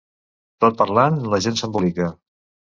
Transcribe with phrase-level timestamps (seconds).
[0.65, 2.13] Tot parlant la gent s'embolica.